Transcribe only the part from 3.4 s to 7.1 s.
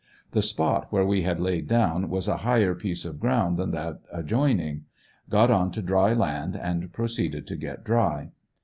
than that adjoining. Got on to dry land and